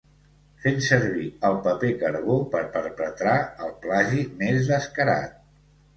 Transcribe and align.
Fent 0.61 0.79
servir 0.85 1.25
el 1.49 1.57
paper 1.67 1.91
carbó 2.03 2.37
per 2.55 2.63
perpetrar 2.77 3.37
el 3.67 3.77
plagi 3.85 4.25
més 4.41 4.71
descarat. 4.73 5.41